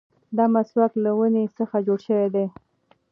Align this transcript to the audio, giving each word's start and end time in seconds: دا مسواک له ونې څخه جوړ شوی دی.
دا 0.37 0.45
مسواک 0.53 0.91
له 1.03 1.11
ونې 1.17 1.43
څخه 1.57 1.75
جوړ 1.87 1.99
شوی 2.07 2.27
دی. 2.35 2.45